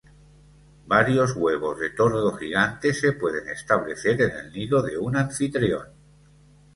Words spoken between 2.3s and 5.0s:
gigante se pueden establecer en el nido de